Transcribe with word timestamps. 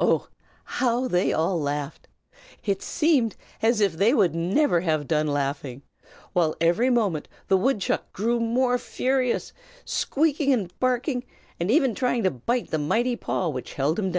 Oh, 0.00 0.26
how 0.64 1.06
they 1.06 1.32
all 1.32 1.60
laughed! 1.60 2.08
It 2.64 2.82
seemed 2.82 3.36
as 3.62 3.78
they 3.78 4.12
would 4.12 4.34
never 4.34 4.80
have 4.80 5.06
done 5.06 5.28
laughing; 5.28 5.82
while 6.32 6.56
every 6.60 6.90
moment 6.90 7.28
the 7.46 7.56
woodchuck 7.56 8.12
grew 8.12 8.40
more 8.40 8.76
furious, 8.76 9.52
squeaking 9.84 10.52
and 10.52 10.76
barking, 10.80 11.22
and 11.60 11.70
even 11.70 11.94
trying 11.94 12.24
to 12.24 12.30
bite 12.32 12.72
the 12.72 12.78
mighty 12.78 13.14
paw 13.14 13.50
which 13.50 13.74
held 13.74 14.00
him. 14.00 14.12